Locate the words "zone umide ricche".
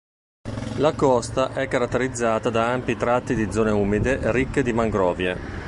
3.51-4.63